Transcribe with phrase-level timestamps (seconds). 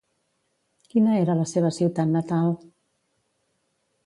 [0.93, 2.51] Quina era la seva ciutat natal?